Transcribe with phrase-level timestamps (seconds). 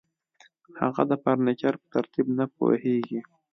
[0.79, 3.19] هغه د فرنیچر په ترتیب نه پوهیږي